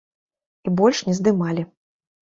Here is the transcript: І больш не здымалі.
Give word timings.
І 0.65 0.73
больш 0.81 1.05
не 1.11 1.17
здымалі. 1.21 1.63